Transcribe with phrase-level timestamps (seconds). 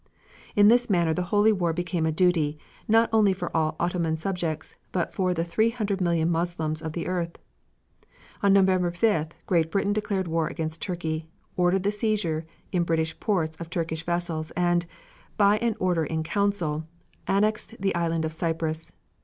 [0.55, 2.57] In this manner the holy war became a duty,
[2.87, 7.05] not only for all Ottoman subjects, but for the three hundred million Moslems of the
[7.05, 7.37] earth.
[8.41, 13.55] On November 5th Great Britain declared war against Turkey, ordered the seizure in British ports
[13.57, 14.87] of Turkish vessels, and,
[15.37, 16.87] by an order in Council,
[17.27, 18.91] annexed the Island of Cyprus.